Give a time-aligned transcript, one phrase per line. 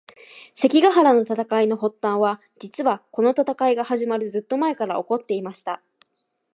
[0.55, 5.79] 関ヶ原の戦いの発端は、実はこの戦いが始まるずっと前から起こっていました。